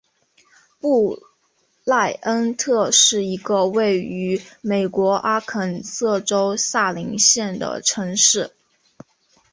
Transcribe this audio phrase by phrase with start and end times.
[0.79, 1.21] 布
[1.83, 8.51] 赖恩特是一个位于美国阿肯色州萨林县的城市。